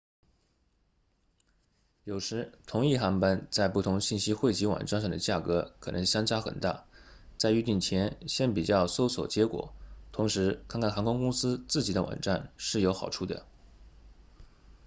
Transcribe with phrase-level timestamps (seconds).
[2.05, 6.85] 有时同一航班在不同信息汇集网站上的价格可能相差很大
[7.37, 9.75] 在预订前先比较搜索结果
[10.11, 13.45] 同时看看航空公司自己的网站是有好处的